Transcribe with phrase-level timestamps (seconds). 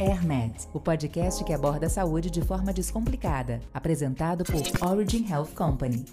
[0.00, 6.06] AirMed, o podcast que aborda a saúde de forma descomplicada, apresentado por Origin Health Company.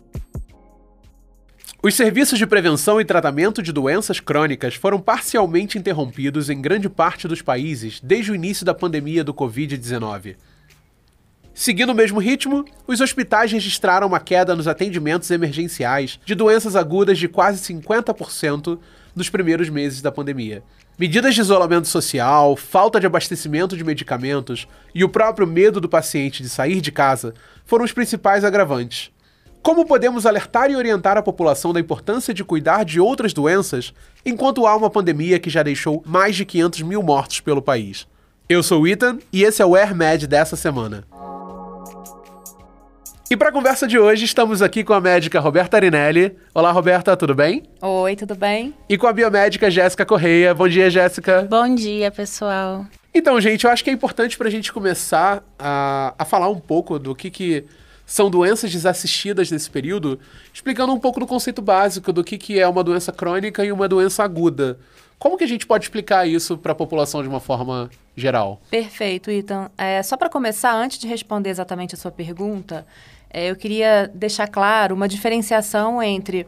[1.82, 7.30] Os serviços de prevenção e tratamento de doenças crônicas foram parcialmente interrompidos em grande parte
[7.30, 10.36] dos países desde o início da pandemia do Covid-19.
[11.54, 17.18] Seguindo o mesmo ritmo, os hospitais registraram uma queda nos atendimentos emergenciais de doenças agudas
[17.18, 18.78] de quase 50%
[19.18, 20.64] nos primeiros meses da pandemia.
[20.98, 26.42] Medidas de isolamento social, falta de abastecimento de medicamentos e o próprio medo do paciente
[26.42, 27.34] de sair de casa
[27.66, 29.12] foram os principais agravantes.
[29.62, 33.94] Como podemos alertar e orientar a população da importância de cuidar de outras doenças
[34.26, 38.08] enquanto há uma pandemia que já deixou mais de 500 mil mortos pelo país?
[38.48, 41.04] Eu sou o Ethan e esse é o AirMed dessa semana.
[43.30, 46.38] E para a conversa de hoje, estamos aqui com a médica Roberta Arinelli.
[46.54, 47.64] Olá, Roberta, tudo bem?
[47.82, 48.74] Oi, tudo bem?
[48.88, 50.54] E com a biomédica Jéssica Correia.
[50.54, 51.42] Bom dia, Jéssica.
[51.42, 52.86] Bom dia, pessoal.
[53.14, 56.58] Então, gente, eu acho que é importante para a gente começar a, a falar um
[56.58, 57.66] pouco do que, que
[58.06, 60.18] são doenças desassistidas nesse período,
[60.54, 63.90] explicando um pouco do conceito básico do que, que é uma doença crônica e uma
[63.90, 64.80] doença aguda.
[65.20, 68.62] Como que a gente pode explicar isso para a população de uma forma geral?
[68.70, 69.70] Perfeito, Ethan.
[69.78, 72.86] É, só para começar, antes de responder exatamente a sua pergunta,
[73.30, 76.48] é, eu queria deixar claro uma diferenciação entre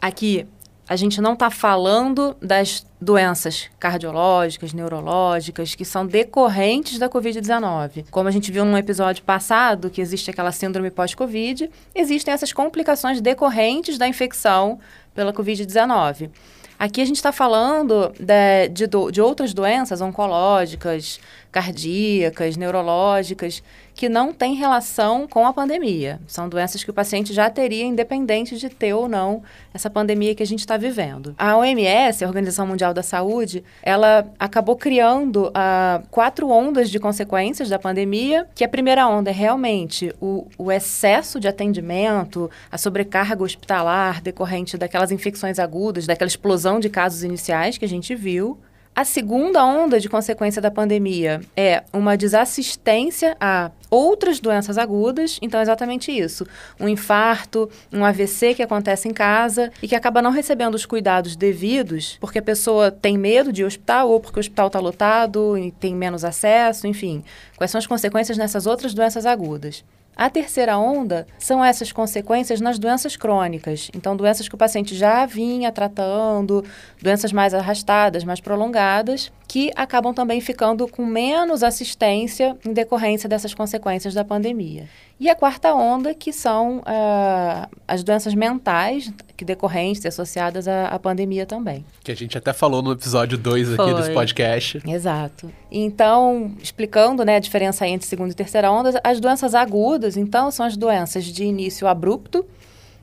[0.00, 0.46] aqui
[0.88, 8.06] a gente não está falando das doenças cardiológicas, neurológicas, que são decorrentes da Covid-19.
[8.10, 13.20] Como a gente viu num episódio passado, que existe aquela síndrome pós-Covid, existem essas complicações
[13.20, 14.80] decorrentes da infecção
[15.14, 16.30] pela Covid-19.
[16.78, 21.20] Aqui a gente está falando de, de, de outras doenças oncológicas,
[21.50, 23.62] cardíacas, neurológicas,
[23.98, 26.20] que não têm relação com a pandemia.
[26.28, 29.42] São doenças que o paciente já teria, independente de ter ou não
[29.74, 31.34] essa pandemia que a gente está vivendo.
[31.36, 37.68] A OMS, a Organização Mundial da Saúde, ela acabou criando uh, quatro ondas de consequências
[37.68, 43.42] da pandemia, que a primeira onda é realmente o, o excesso de atendimento, a sobrecarga
[43.42, 48.58] hospitalar decorrente daquelas infecções agudas, daquela explosão de casos iniciais que a gente viu.
[48.98, 55.60] A segunda onda de consequência da pandemia é uma desassistência a outras doenças agudas, então
[55.60, 56.44] é exatamente isso.
[56.80, 61.36] Um infarto, um AVC que acontece em casa e que acaba não recebendo os cuidados
[61.36, 64.80] devidos, porque a pessoa tem medo de ir ao hospital ou porque o hospital está
[64.80, 67.22] lotado e tem menos acesso, enfim.
[67.56, 69.84] Quais são as consequências nessas outras doenças agudas?
[70.18, 73.88] A terceira onda são essas consequências nas doenças crônicas.
[73.94, 76.64] Então, doenças que o paciente já vinha tratando,
[77.00, 83.54] doenças mais arrastadas, mais prolongadas, que acabam também ficando com menos assistência em decorrência dessas
[83.54, 84.88] consequências da pandemia.
[85.20, 90.86] E a quarta onda, que são uh, as doenças mentais, que decorrentes e associadas à,
[90.88, 91.84] à, pandemia também.
[92.04, 94.80] Que a gente até falou no episódio 2 aqui desse podcast.
[94.86, 95.50] Exato.
[95.70, 100.64] Então, explicando né, a diferença entre segunda e terceira onda, as doenças agudas, então, são
[100.64, 102.44] as doenças de início abrupto,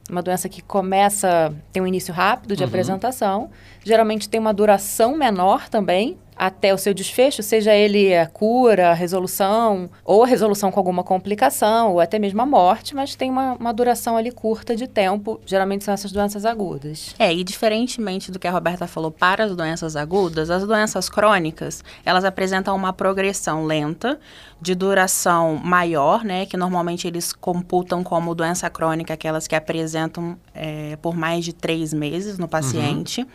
[0.10, 2.70] uma doença que começa, tem um início rápido de uhum.
[2.70, 3.50] apresentação,
[3.84, 8.94] geralmente tem uma duração menor também, até o seu desfecho, seja ele a cura, a
[8.94, 13.54] resolução, ou a resolução com alguma complicação, ou até mesmo a morte, mas tem uma,
[13.54, 15.40] uma duração ali curta de tempo.
[15.46, 17.16] Geralmente são essas doenças agudas.
[17.18, 21.84] É, e diferentemente do que a Roberta falou para as doenças agudas, as doenças crônicas,
[22.06, 24.20] elas apresentam uma progressão lenta,
[24.62, 30.98] de duração maior, né, que normalmente eles computam como doença crônica aquelas que apresentam é,
[31.02, 33.22] por mais de três meses no paciente.
[33.22, 33.28] Uhum.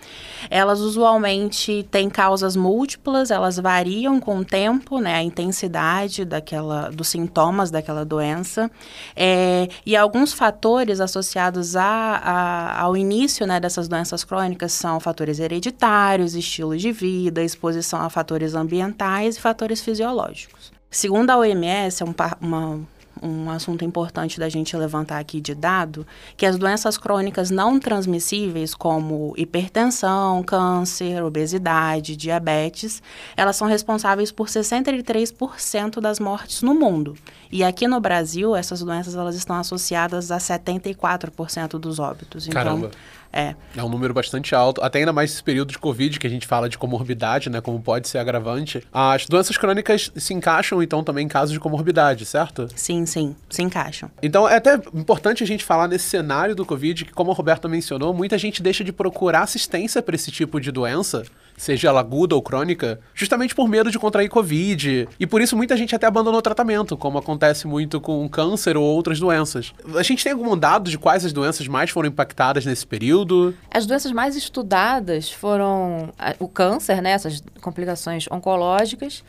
[0.51, 6.91] Elas usualmente têm causas múltiplas múltiplas, elas variam com o tempo, né, a intensidade daquela,
[6.91, 8.71] dos sintomas daquela doença.
[9.15, 15.39] É, e alguns fatores associados a, a, ao início né, dessas doenças crônicas são fatores
[15.39, 20.73] hereditários, estilo de vida, exposição a fatores ambientais e fatores fisiológicos.
[20.91, 22.81] Segundo a OMS, é um, uma
[23.23, 28.75] um assunto importante da gente levantar aqui de dado, que as doenças crônicas não transmissíveis,
[28.75, 33.03] como hipertensão, câncer, obesidade, diabetes,
[33.37, 37.15] elas são responsáveis por 63% das mortes no mundo.
[37.51, 42.47] E aqui no Brasil, essas doenças elas estão associadas a 74% dos óbitos.
[42.47, 42.91] Então, Caramba.
[43.33, 43.55] É.
[43.77, 46.47] É um número bastante alto, até ainda mais nesse período de Covid, que a gente
[46.47, 47.61] fala de comorbidade, né?
[47.61, 48.83] Como pode ser agravante.
[48.93, 52.69] As doenças crônicas se encaixam, então, também em casos de comorbidade, certo?
[52.75, 54.11] Sim, sim, se encaixam.
[54.23, 57.69] Então, é até importante a gente falar nesse cenário do Covid, que, como a Roberta
[57.69, 61.23] mencionou, muita gente deixa de procurar assistência para esse tipo de doença
[61.61, 65.07] seja ela aguda ou crônica, justamente por medo de contrair Covid.
[65.21, 68.83] E por isso muita gente até abandonou o tratamento, como acontece muito com câncer ou
[68.83, 69.75] outras doenças.
[69.95, 73.55] A gente tem algum dado de quais as doenças mais foram impactadas nesse período?
[73.71, 76.09] As doenças mais estudadas foram
[76.39, 79.23] o câncer, né, essas complicações oncológicas,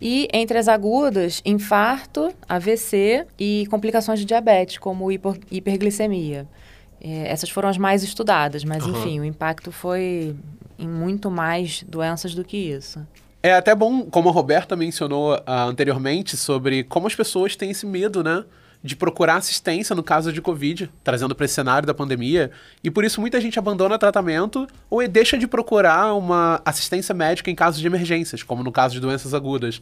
[0.00, 6.46] E entre as agudas, infarto, AVC e complicações de diabetes, como hiper, hiperglicemia.
[7.00, 8.92] É, essas foram as mais estudadas, mas Aham.
[8.92, 10.36] enfim, o impacto foi
[10.78, 13.04] em muito mais doenças do que isso.
[13.42, 17.86] É até bom, como a Roberta mencionou ah, anteriormente, sobre como as pessoas têm esse
[17.86, 18.44] medo, né?
[18.82, 22.50] De procurar assistência no caso de Covid, trazendo para esse cenário da pandemia.
[22.82, 27.54] E por isso muita gente abandona tratamento ou deixa de procurar uma assistência médica em
[27.54, 29.80] casos de emergências, como no caso de doenças agudas.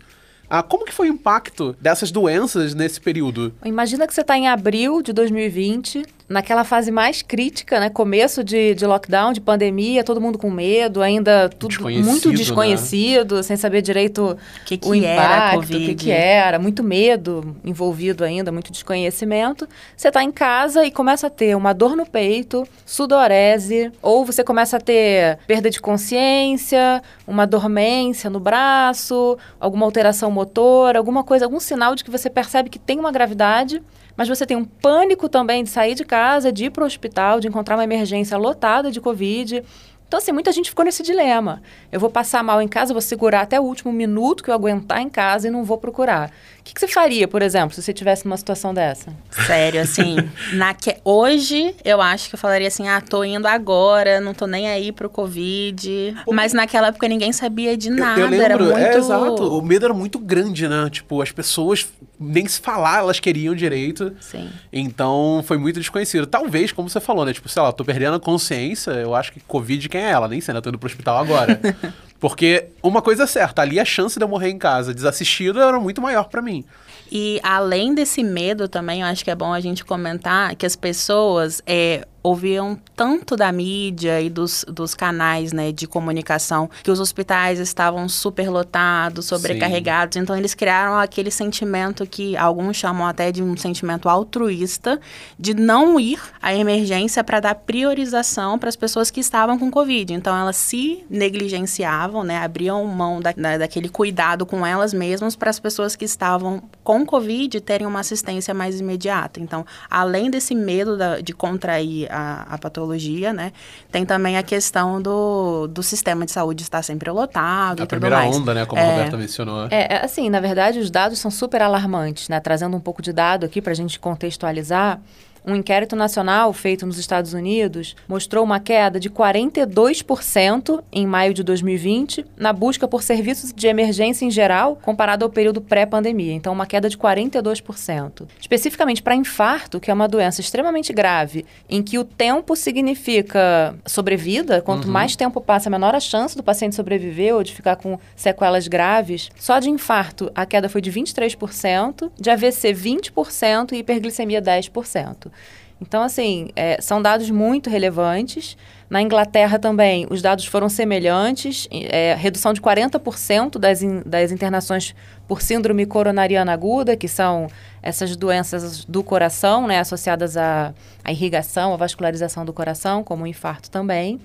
[0.49, 3.53] Ah, como que foi o impacto dessas doenças nesse período?
[3.65, 7.89] Imagina que você está em abril de 2020, naquela fase mais crítica, né?
[7.89, 12.35] Começo de, de lockdown, de pandemia, todo mundo com medo, ainda tudo Desconhecido, muito né?
[12.35, 15.87] desconhecido, sem saber direito Que que o era a impacto, o Covid?
[15.87, 19.69] que, que era, muito medo envolvido ainda, muito desconhecimento.
[19.97, 24.43] Você está em casa e começa a ter uma dor no peito, sudorese, ou você
[24.43, 31.45] começa a ter perda de consciência, uma dormência no braço, alguma alteração motora, alguma coisa,
[31.45, 33.81] algum sinal de que você percebe que tem uma gravidade,
[34.17, 37.41] mas você tem um pânico também de sair de casa, de ir para o hospital,
[37.41, 39.63] de encontrar uma emergência lotada de Covid.
[40.09, 41.61] Então, assim, muita gente ficou nesse dilema.
[41.91, 45.01] Eu vou passar mal em casa, vou segurar até o último minuto que eu aguentar
[45.03, 46.31] em casa e não vou procurar.
[46.61, 49.13] O que, que você faria, por exemplo, se você tivesse numa situação dessa?
[49.31, 50.17] Sério, assim,
[50.55, 50.97] naque...
[51.05, 54.91] hoje eu acho que eu falaria assim, ah, tô indo agora, não tô nem aí
[54.91, 56.17] pro Covid.
[56.33, 58.77] Mas naquela época ninguém sabia de Eu- nada, eu, lembro, era muito...
[58.79, 59.57] é exato.
[59.59, 60.89] O medo era muito grande, né?
[60.91, 61.89] Tipo, as pessoas
[62.19, 64.13] nem se falar elas queriam direito.
[64.21, 64.49] Sim.
[64.73, 66.27] Então foi muito desconhecido.
[66.27, 67.33] Talvez, como você falou, né?
[67.33, 70.29] Tipo, sei lá, tô perdendo a consciência, eu acho que Covid quem é ela?
[70.29, 70.61] Nem sei, né?
[70.61, 71.59] Tô indo pro hospital agora.
[72.21, 75.79] Porque uma coisa é certa, ali a chance de eu morrer em casa desassistido era
[75.79, 76.65] muito maior pra mim.
[77.13, 80.75] E além desse medo também, eu acho que é bom a gente comentar que as
[80.75, 86.99] pessoas é, ouviam tanto da mídia e dos, dos canais né, de comunicação que os
[86.99, 90.17] hospitais estavam superlotados, sobrecarregados.
[90.17, 94.99] Então eles criaram aquele sentimento que alguns chamam até de um sentimento altruísta
[95.39, 100.13] de não ir à emergência para dar priorização para as pessoas que estavam com Covid.
[100.13, 105.51] Então elas se negligenciavam, né, abriam mão da, da- daquele cuidado com elas mesmas para
[105.51, 109.39] as pessoas que estavam com Covid terem uma assistência mais imediata.
[109.39, 113.53] Então, além desse medo da- de contrair a, a patologia, né,
[113.93, 117.89] tem também a questão do, do sistema de saúde estar sempre lotado A e tudo
[117.89, 118.35] primeira mais.
[118.37, 118.65] onda, né?
[118.67, 118.91] Como a É.
[118.91, 119.67] Roberta mencionou.
[119.71, 122.41] É, é, assim, na verdade, os dados são super alarmantes, né?
[122.41, 125.01] Trazendo um pouco de dado aqui para a gente contextualizar.
[125.47, 131.45] Um inquérito nacional feito nos Estados Unidos mostrou uma queda de 42% em maio de
[131.45, 136.33] 2020 na busca por serviços de emergência em geral, comparado ao período pré-pandemia.
[136.33, 138.27] Então, uma queda de 42%.
[138.41, 144.61] Especificamente para infarto, que é uma doença extremamente grave, em que o tempo significa sobrevida,
[144.61, 148.67] quanto mais tempo passa, menor a chance do paciente sobreviver ou de ficar com sequelas
[148.67, 149.31] graves.
[149.39, 155.36] Só de infarto, a queda foi de 23%, de AVC 20% e hiperglicemia 10%.
[155.81, 158.57] Então, assim, é, são dados muito relevantes.
[158.89, 164.95] Na Inglaterra também, os dados foram semelhantes, é, redução de 40% das, in- das internações
[165.29, 167.49] por síndrome coronariana aguda, que são
[167.83, 170.73] essas doenças do coração, né, associadas à,
[171.05, 174.19] à irrigação, à vascularização do coração, como o infarto também.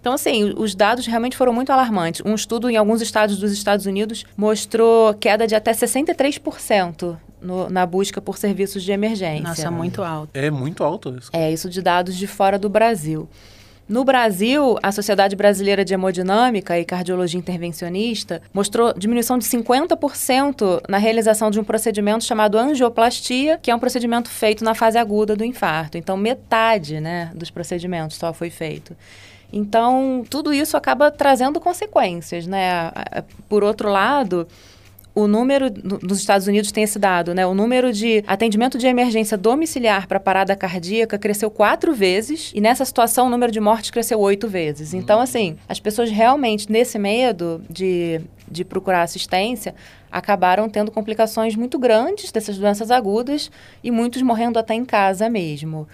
[0.00, 2.22] Então, assim, os dados realmente foram muito alarmantes.
[2.24, 7.84] Um estudo em alguns estados dos Estados Unidos mostrou queda de até 63% no, na
[7.84, 9.42] busca por serviços de emergência.
[9.42, 10.30] Nossa, muito alto.
[10.34, 11.30] É muito alto isso.
[11.32, 13.28] É, isso de dados de fora do Brasil.
[13.90, 20.96] No Brasil, a Sociedade Brasileira de Hemodinâmica e Cardiologia Intervencionista mostrou diminuição de 50% na
[20.96, 25.44] realização de um procedimento chamado angioplastia, que é um procedimento feito na fase aguda do
[25.44, 25.98] infarto.
[25.98, 28.96] Então, metade né, dos procedimentos só foi feito.
[29.52, 32.90] Então, tudo isso acaba trazendo consequências, né?
[33.48, 34.46] Por outro lado,
[35.12, 37.44] o número, no- nos Estados Unidos tem esse dado, né?
[37.44, 42.84] O número de atendimento de emergência domiciliar para parada cardíaca cresceu quatro vezes e nessa
[42.84, 44.94] situação o número de mortes cresceu oito vezes.
[44.94, 49.74] Então, assim, as pessoas realmente, nesse medo de, de procurar assistência,
[50.12, 53.50] acabaram tendo complicações muito grandes dessas doenças agudas
[53.82, 55.88] e muitos morrendo até em casa mesmo.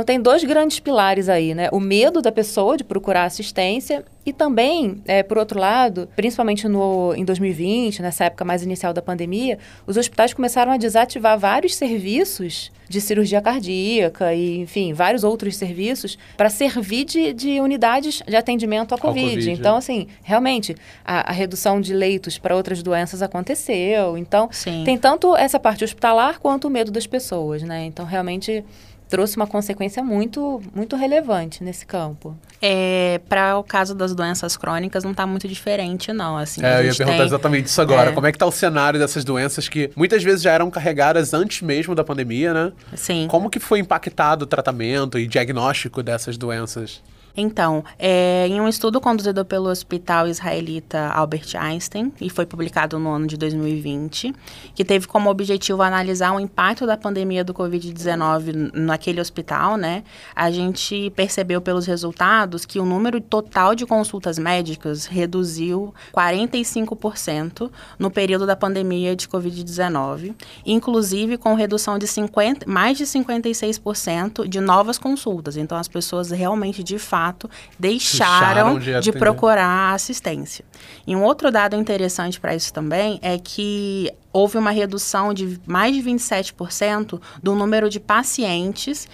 [0.00, 1.68] Então tem dois grandes pilares aí, né?
[1.70, 7.12] O medo da pessoa de procurar assistência e também, é, por outro lado, principalmente no,
[7.14, 12.72] em 2020, nessa época mais inicial da pandemia, os hospitais começaram a desativar vários serviços
[12.88, 18.94] de cirurgia cardíaca e, enfim, vários outros serviços para servir de, de unidades de atendimento
[18.94, 19.28] à COVID.
[19.28, 19.78] Covid, então, né?
[19.78, 24.16] assim, realmente, a, a redução de leitos para outras doenças aconteceu.
[24.16, 24.82] Então, Sim.
[24.84, 27.84] tem tanto essa parte hospitalar quanto o medo das pessoas, né?
[27.84, 28.64] Então, realmente
[29.10, 32.38] trouxe uma consequência muito, muito relevante nesse campo.
[32.62, 36.36] É, para o caso das doenças crônicas não está muito diferente, não.
[36.36, 37.26] Assim, é, eu ia perguntar tem...
[37.26, 38.10] exatamente isso agora.
[38.10, 38.12] É.
[38.14, 41.60] Como é que está o cenário dessas doenças que muitas vezes já eram carregadas antes
[41.60, 42.72] mesmo da pandemia, né?
[42.94, 43.26] Sim.
[43.28, 47.02] Como que foi impactado o tratamento e diagnóstico dessas doenças?
[47.36, 53.10] Então, é, em um estudo conduzido pelo Hospital Israelita Albert Einstein, e foi publicado no
[53.10, 54.34] ano de 2020,
[54.74, 60.02] que teve como objetivo analisar o impacto da pandemia do Covid-19 naquele hospital, né?
[60.34, 68.10] A gente percebeu pelos resultados que o número total de consultas médicas reduziu 45% no
[68.10, 70.34] período da pandemia de Covid-19,
[70.64, 75.56] inclusive com redução de 50, mais de 56% de novas consultas.
[75.56, 80.64] Então, as pessoas realmente, de fato, fato, deixaram, deixaram de, de procurar assistência.
[81.06, 85.92] E um outro dado interessante para isso também é que houve uma redução de mais
[85.94, 89.08] de 27% do número de pacientes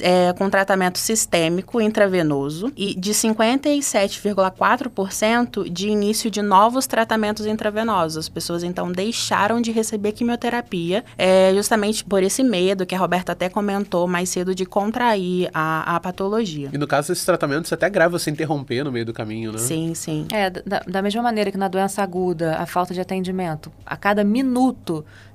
[0.00, 8.18] é, com tratamento sistêmico intravenoso e de 57,4% de início de novos tratamentos intravenosos.
[8.18, 13.32] As pessoas então deixaram de receber quimioterapia é, justamente por esse medo que a Roberta
[13.32, 16.70] até comentou mais cedo de contrair a, a patologia.
[16.72, 19.58] E no caso desses tratamentos, é até grave você interromper no meio do caminho, né?
[19.58, 20.28] Sim, sim.
[20.32, 24.22] É, da, da mesma maneira que na doença aguda, a falta de atendimento, a cada
[24.22, 24.59] minuto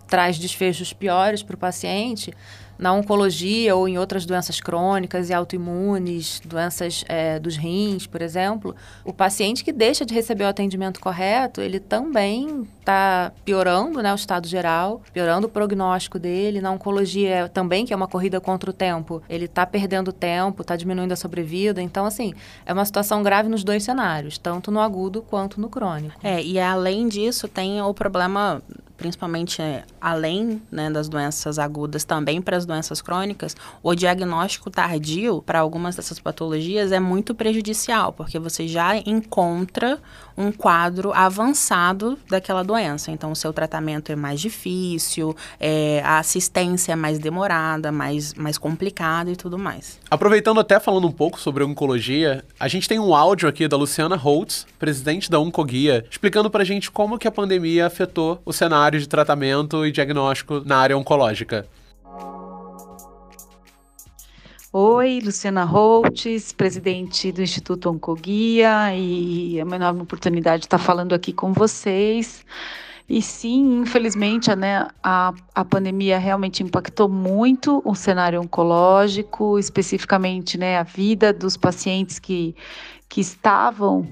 [0.08, 2.34] traz desfechos piores para o paciente,
[2.78, 8.76] na oncologia ou em outras doenças crônicas e autoimunes, doenças é, dos rins, por exemplo,
[9.04, 14.16] o paciente que deixa de receber o atendimento correto, ele também está piorando né, o
[14.16, 16.62] estado geral, piorando o prognóstico dele.
[16.62, 20.76] Na oncologia também, que é uma corrida contra o tempo, ele está perdendo tempo, está
[20.76, 21.82] diminuindo a sobrevida.
[21.82, 22.34] Então, assim,
[22.66, 26.20] é uma situação grave nos dois cenários, tanto no agudo quanto no crônico.
[26.22, 28.62] É, e além disso, tem o problema
[28.98, 35.42] principalmente é, além né, das doenças agudas, também para as doenças crônicas, o diagnóstico tardio
[35.42, 40.00] para algumas dessas patologias é muito prejudicial, porque você já encontra
[40.38, 43.12] um quadro avançado daquela doença.
[43.12, 48.58] Então, o seu tratamento é mais difícil, é, a assistência é mais demorada, mais, mais
[48.58, 50.00] complicada e tudo mais.
[50.10, 54.16] Aproveitando até falando um pouco sobre oncologia, a gente tem um áudio aqui da Luciana
[54.16, 58.85] Holtz, presidente da Oncoguia, explicando para a gente como que a pandemia afetou o cenário
[58.92, 61.68] de tratamento e diagnóstico na área oncológica.
[64.78, 71.16] Oi, Luciana Holtz, presidente do Instituto Oncoguia, e é uma enorme oportunidade de estar falando
[71.16, 72.46] aqui com vocês.
[73.08, 80.78] E sim, infelizmente, né, a, a pandemia realmente impactou muito o cenário oncológico, especificamente né,
[80.78, 82.54] a vida dos pacientes que,
[83.08, 84.06] que estavam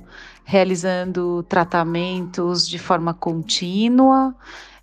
[0.44, 4.36] realizando tratamentos de forma contínua.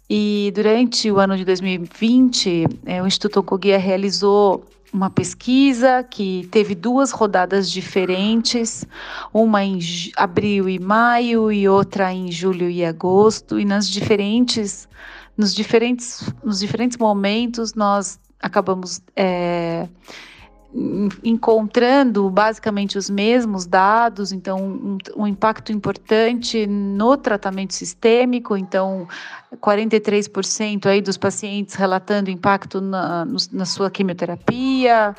[0.08, 6.74] E durante o ano de 2020, é, o Instituto Oncoguia realizou uma pesquisa que teve
[6.74, 8.84] duas rodadas diferentes,
[9.32, 9.78] uma em
[10.16, 14.88] abril e maio e outra em julho e agosto, e nas diferentes,
[15.36, 19.88] nos diferentes, nos diferentes momentos nós acabamos é,
[21.24, 29.08] encontrando basicamente os mesmos dados, então um, um, impacto importante no tratamento sistêmico, então
[29.56, 35.14] 43% aí dos pacientes relatando impacto na, na sua quimioterapia,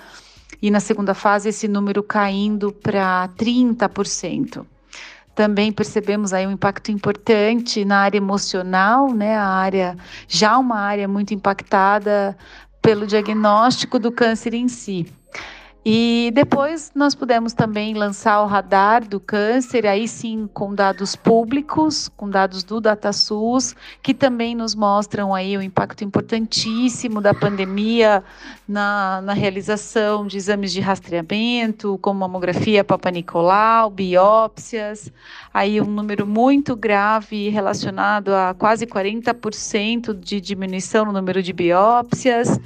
[0.62, 4.65] e na segunda fase esse número caindo para 30%.
[5.34, 11.08] Também percebemos aí um impacto importante na área emocional, né, a área já uma área
[11.08, 12.38] muito impactada
[12.82, 15.06] pelo diagnóstico do câncer em si.
[15.84, 22.08] E depois nós pudemos também lançar o radar do câncer, aí sim com dados públicos,
[22.16, 28.24] com dados do DataSUS, que também nos mostram aí o impacto importantíssimo da pandemia
[28.68, 35.12] na, na realização de exames de rastreamento, como mamografia Papa Nicolau, biópsias,
[35.52, 42.60] aí um número muito grave relacionado a quase 40% de diminuição no número de biópsias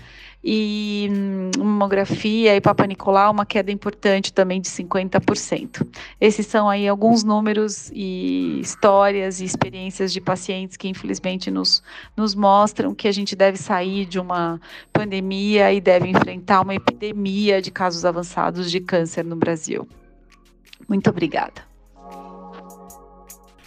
[0.48, 5.86] e hum, mamografia e Papa Nicolau, uma queda importante também de 50%.
[6.22, 11.82] Esses são aí alguns números e histórias e experiências de pacientes que infelizmente nos,
[12.16, 14.62] nos mostram que a gente deve sair de uma
[14.94, 19.88] pandemia e deve enfrentar uma epidemia de casos avançados de câncer no Brasil.
[20.88, 21.75] Muito obrigada.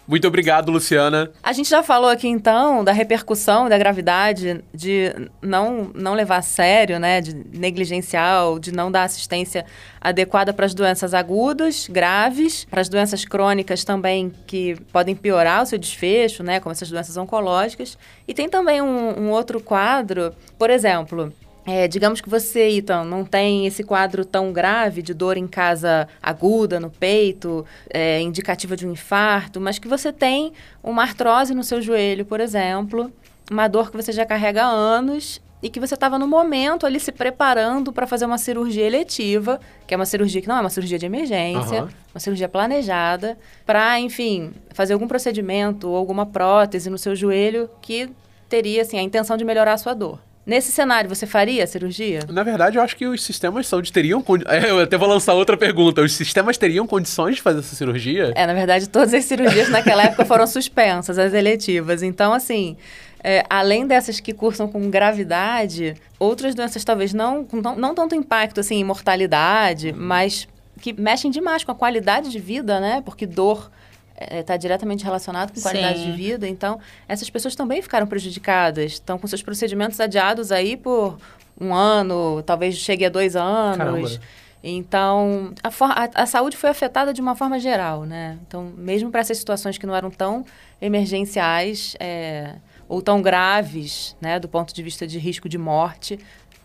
[0.08, 1.30] Muito obrigado, Luciana.
[1.42, 6.42] A gente já falou aqui então da repercussão da gravidade de não, não levar a
[6.42, 9.66] sério, né, de negligencial, de não dar assistência
[10.00, 15.66] adequada para as doenças agudas, graves, para as doenças crônicas também que podem piorar o
[15.66, 17.98] seu desfecho, né, como essas doenças oncológicas.
[18.26, 21.30] E tem também um, um outro quadro, por exemplo,
[21.70, 26.08] é, digamos que você, então, não tem esse quadro tão grave de dor em casa
[26.22, 31.62] aguda no peito, é, indicativa de um infarto, mas que você tem uma artrose no
[31.62, 33.12] seu joelho, por exemplo,
[33.50, 36.98] uma dor que você já carrega há anos e que você estava no momento ali
[36.98, 40.70] se preparando para fazer uma cirurgia eletiva, que é uma cirurgia que não é uma
[40.70, 41.88] cirurgia de emergência, Aham.
[42.14, 48.08] uma cirurgia planejada, para, enfim, fazer algum procedimento ou alguma prótese no seu joelho que
[48.48, 50.18] teria, assim, a intenção de melhorar a sua dor.
[50.48, 52.20] Nesse cenário, você faria a cirurgia?
[52.30, 54.24] Na verdade, eu acho que os sistemas de saúde teriam.
[54.66, 56.00] eu até vou lançar outra pergunta.
[56.00, 58.32] Os sistemas teriam condições de fazer essa cirurgia?
[58.34, 62.02] É, na verdade, todas as cirurgias naquela época foram suspensas, as eletivas.
[62.02, 62.78] Então, assim,
[63.22, 68.14] é, além dessas que cursam com gravidade, outras doenças talvez não com tão- não tanto
[68.14, 70.48] impacto assim, em mortalidade, mas
[70.80, 73.02] que mexem demais com a qualidade de vida, né?
[73.04, 73.70] Porque dor
[74.20, 76.06] está diretamente relacionado com qualidade Sim.
[76.10, 76.48] de vida.
[76.48, 78.92] Então, essas pessoas também ficaram prejudicadas.
[78.92, 81.18] Estão com seus procedimentos adiados aí por
[81.60, 83.76] um ano, talvez chegue a dois anos.
[83.78, 84.20] Caramba.
[84.62, 88.38] Então, a, for- a- a saúde foi afetada de uma forma geral, né?
[88.46, 90.44] Então, mesmo para essas situações que não eram tão
[90.80, 92.54] emergenciais é,
[92.88, 96.18] ou tão graves, né, do ponto de vista de risco de morte,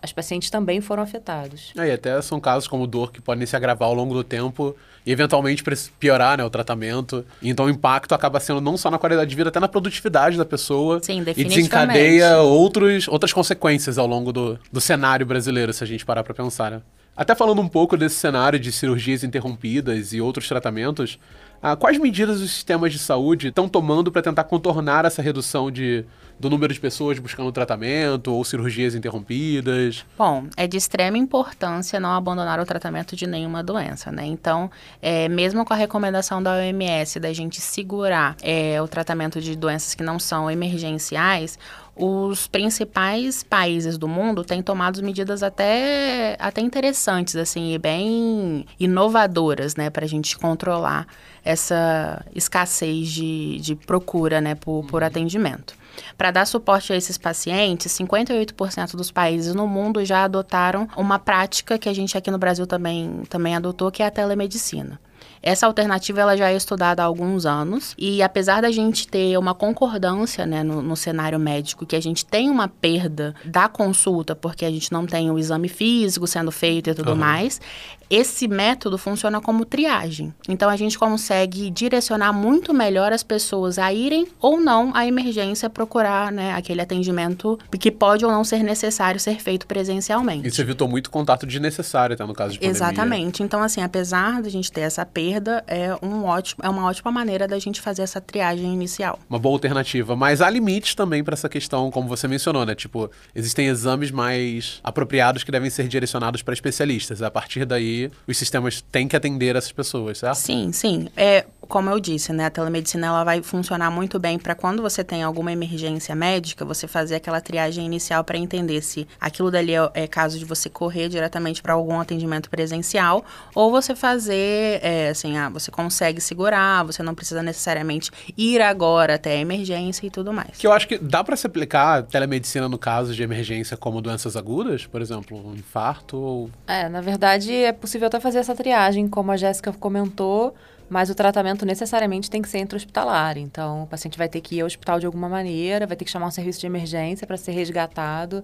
[0.03, 1.71] as pacientes também foram afetados.
[1.77, 4.75] É, e até são casos como dor que podem se agravar ao longo do tempo
[5.05, 5.63] e eventualmente
[5.97, 7.25] piorar né, o tratamento.
[7.41, 10.43] Então o impacto acaba sendo não só na qualidade de vida, até na produtividade da
[10.43, 10.99] pessoa.
[11.01, 16.05] Sim, E desencadeia outros, outras consequências ao longo do, do cenário brasileiro, se a gente
[16.05, 16.69] parar pra pensar.
[16.69, 16.81] Né?
[17.15, 21.17] Até falando um pouco desse cenário de cirurgias interrompidas e outros tratamentos,
[21.61, 26.03] ah, quais medidas os sistemas de saúde estão tomando para tentar contornar essa redução de,
[26.39, 30.05] do número de pessoas buscando tratamento ou cirurgias interrompidas?
[30.17, 34.25] Bom, é de extrema importância não abandonar o tratamento de nenhuma doença, né?
[34.25, 34.69] Então,
[35.01, 39.95] é, mesmo com a recomendação da OMS da gente segurar é, o tratamento de doenças
[39.95, 41.57] que não são emergenciais,
[41.95, 49.75] os principais países do mundo têm tomado medidas até, até interessantes, assim, e bem inovadoras,
[49.75, 51.05] né, para a gente controlar
[51.45, 55.75] essa escassez de, de procura, né, por, por atendimento.
[56.17, 61.77] Para dar suporte a esses pacientes, 58% dos países no mundo já adotaram uma prática
[61.77, 64.99] que a gente aqui no Brasil também, também adotou, que é a telemedicina.
[65.41, 69.53] Essa alternativa ela já é estudada há alguns anos e apesar da gente ter uma
[69.53, 74.63] concordância né, no, no cenário médico que a gente tem uma perda da consulta porque
[74.63, 77.19] a gente não tem o exame físico sendo feito e tudo Aham.
[77.19, 77.59] mais,
[78.09, 80.33] esse método funciona como triagem.
[80.47, 85.69] Então a gente consegue direcionar muito melhor as pessoas a irem ou não à emergência
[85.69, 90.47] procurar né, aquele atendimento que pode ou não ser necessário ser feito presencialmente.
[90.47, 92.75] Isso evitou muito contato desnecessário, até no caso de pandemia.
[92.75, 93.43] Exatamente.
[93.43, 97.47] Então, assim, apesar da gente ter essa perda, é, um ótimo, é uma ótima maneira
[97.47, 99.19] da gente fazer essa triagem inicial.
[99.29, 100.15] Uma boa alternativa.
[100.15, 102.75] Mas há limites também para essa questão, como você mencionou, né?
[102.75, 107.21] Tipo, existem exames mais apropriados que devem ser direcionados para especialistas.
[107.21, 110.35] A partir daí, os sistemas têm que atender essas pessoas, certo?
[110.35, 111.07] Sim, sim.
[111.15, 115.03] É, como eu disse, né, a telemedicina ela vai funcionar muito bem para quando você
[115.03, 119.89] tem alguma emergência médica, você fazer aquela triagem inicial para entender se aquilo dali é,
[119.93, 123.23] é caso de você correr diretamente para algum atendimento presencial
[123.55, 129.15] ou você fazer, é, assim, ah, você consegue segurar, você não precisa necessariamente ir agora
[129.15, 130.57] até a emergência e tudo mais.
[130.57, 134.01] Que eu acho que dá para se aplicar a telemedicina no caso de emergência como
[134.01, 136.51] doenças agudas, por exemplo, um infarto ou...
[136.67, 140.55] É, na verdade, é possível até fazer essa triagem, como a Jéssica comentou,
[140.89, 143.37] mas o tratamento necessariamente tem que ser intra-hospitalar.
[143.37, 146.11] Então, o paciente vai ter que ir ao hospital de alguma maneira, vai ter que
[146.11, 148.41] chamar um serviço de emergência para ser resgatado.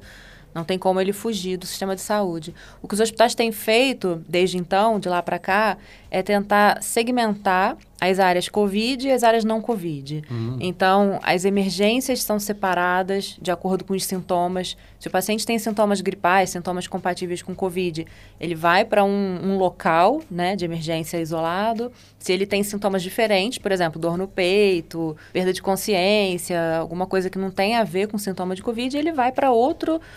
[0.53, 2.53] Não tem como ele fugir do sistema de saúde.
[2.81, 5.77] O que os hospitais têm feito desde então, de lá para cá,
[6.11, 10.23] é tentar segmentar as áreas COVID e as áreas não COVID.
[10.59, 14.77] Então, as emergências são separadas de acordo com os sintomas.
[14.99, 18.05] Se o paciente tem sintomas gripais, sintomas compatíveis com COVID,
[18.39, 21.91] ele vai para um, um local né, de emergência isolado.
[22.17, 27.29] Se ele tem sintomas diferentes, por exemplo, dor no peito, perda de consciência, alguma coisa
[27.29, 29.51] que não tem a ver com sintoma de COVID, ele vai para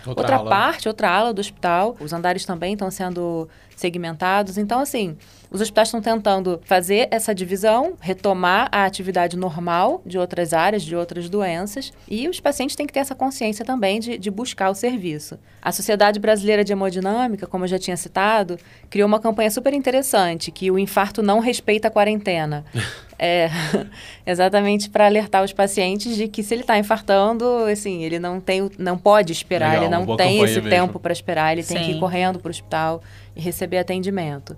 [0.06, 0.50] Outra outra ala.
[0.50, 1.96] parte, outra ala do hospital.
[2.00, 4.58] Os andares também estão sendo segmentados.
[4.58, 5.16] Então, assim,
[5.52, 10.96] os hospitais estão tentando fazer essa divisão, retomar a atividade normal de outras áreas, de
[10.96, 14.74] outras doenças, e os pacientes têm que ter essa consciência também de, de buscar o
[14.74, 15.38] serviço.
[15.60, 20.50] A Sociedade Brasileira de Hemodinâmica, como eu já tinha citado, criou uma campanha super interessante,
[20.50, 22.64] que o infarto não respeita a quarentena.
[23.24, 23.48] É,
[24.26, 28.68] exatamente para alertar os pacientes de que se ele está infartando, assim, ele não tem,
[28.76, 30.68] não pode esperar, Legal, ele não tem esse mesmo.
[30.68, 32.00] tempo para esperar, ele tem que ir Sim.
[32.00, 33.00] correndo para o hospital
[33.36, 34.56] e receber atendimento.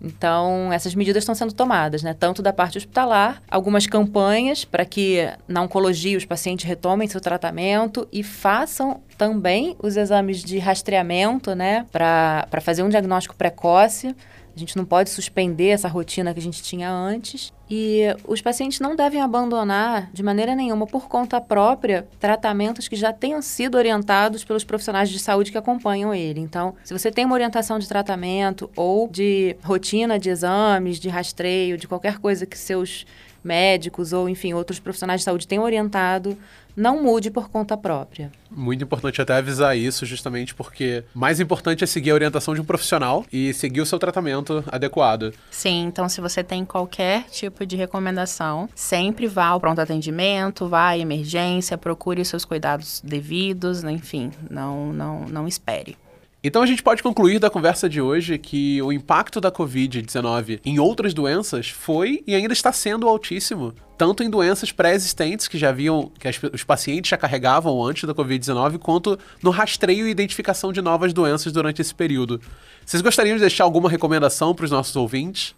[0.00, 2.14] Então, essas medidas estão sendo tomadas, né?
[2.14, 8.06] Tanto da parte hospitalar, algumas campanhas para que na oncologia os pacientes retomem seu tratamento
[8.12, 11.86] e façam também os exames de rastreamento, né?
[11.90, 14.14] Para fazer um diagnóstico precoce.
[14.54, 17.52] A gente não pode suspender essa rotina que a gente tinha antes.
[17.68, 23.12] E os pacientes não devem abandonar, de maneira nenhuma, por conta própria, tratamentos que já
[23.12, 26.40] tenham sido orientados pelos profissionais de saúde que acompanham ele.
[26.40, 31.76] Então, se você tem uma orientação de tratamento ou de rotina de exames, de rastreio,
[31.76, 33.04] de qualquer coisa que seus
[33.46, 36.36] médicos ou, enfim, outros profissionais de saúde tenham orientado,
[36.76, 38.30] não mude por conta própria.
[38.50, 42.64] Muito importante até avisar isso, justamente porque mais importante é seguir a orientação de um
[42.64, 45.32] profissional e seguir o seu tratamento adequado.
[45.50, 50.88] Sim, então se você tem qualquer tipo de recomendação, sempre vá ao pronto atendimento, vá
[50.88, 55.96] à emergência, procure os seus cuidados devidos, enfim, não, não, não espere.
[56.44, 60.78] Então a gente pode concluir da conversa de hoje que o impacto da Covid-19 em
[60.78, 63.74] outras doenças foi e ainda está sendo altíssimo.
[63.98, 68.14] Tanto em doenças pré-existentes que já haviam, que as, os pacientes já carregavam antes da
[68.14, 72.40] Covid-19, quanto no rastreio e identificação de novas doenças durante esse período.
[72.84, 75.54] Vocês gostariam de deixar alguma recomendação para os nossos ouvintes?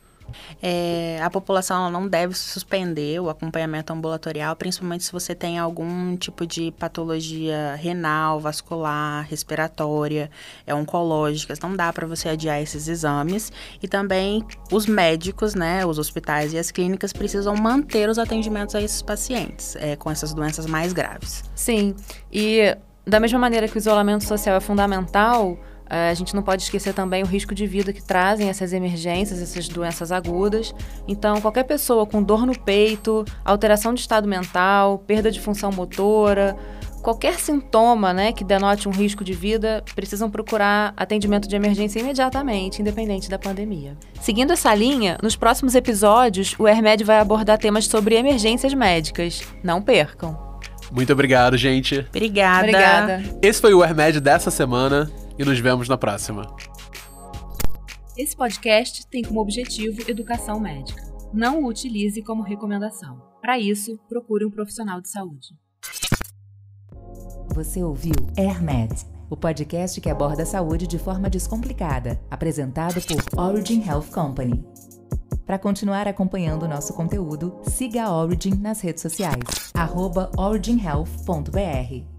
[0.63, 6.47] É, a população não deve suspender o acompanhamento ambulatorial, principalmente se você tem algum tipo
[6.47, 10.31] de patologia renal, vascular, respiratória,
[10.67, 11.55] é, oncológica.
[11.63, 13.53] Não dá para você adiar esses exames.
[13.83, 18.83] E também os médicos, né, os hospitais e as clínicas precisam manter os atendimentos a
[18.83, 21.45] esses pacientes é, com essas doenças mais graves.
[21.55, 21.95] Sim,
[22.33, 25.59] e da mesma maneira que o isolamento social é fundamental,
[25.89, 29.69] a gente não pode esquecer também o risco de vida que trazem essas emergências, essas
[29.69, 30.75] doenças agudas.
[31.07, 36.57] Então, qualquer pessoa com dor no peito, alteração de estado mental, perda de função motora,
[37.03, 42.81] qualquer sintoma né, que denote um risco de vida, precisam procurar atendimento de emergência imediatamente,
[42.83, 43.97] independente da pandemia.
[44.21, 49.43] Seguindo essa linha, nos próximos episódios, o Hermed vai abordar temas sobre emergências médicas.
[49.63, 50.49] Não percam!
[50.91, 52.07] Muito obrigado, gente.
[52.09, 52.61] Obrigada.
[52.61, 53.23] Obrigada.
[53.43, 56.43] Esse foi o Hermed dessa semana e nos vemos na próxima.
[58.17, 61.01] Esse podcast tem como objetivo educação médica.
[61.33, 63.23] Não o utilize como recomendação.
[63.41, 65.49] Para isso, procure um profissional de saúde.
[67.55, 73.83] Você ouviu AirMed, o podcast que aborda a saúde de forma descomplicada, apresentado por Origin
[73.87, 74.65] Health Company.
[75.47, 79.73] Para continuar acompanhando o nosso conteúdo, siga a Origin nas redes sociais,
[80.37, 82.18] originhealth.br.